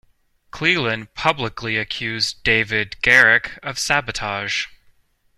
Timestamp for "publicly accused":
1.13-2.41